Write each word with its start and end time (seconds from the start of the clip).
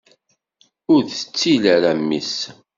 Ur 0.93 1.01
tettil 1.17 1.63
ara 1.75 1.91
mmi-s. 1.99 2.35